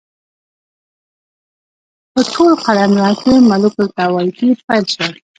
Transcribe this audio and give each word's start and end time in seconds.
په 2.13 2.21
ټول 2.33 2.51
قلمرو 2.65 3.07
کې 3.21 3.33
ملوک 3.49 3.75
الطوایفي 3.83 4.49
پیل 4.65 4.85
شوه. 4.93 5.09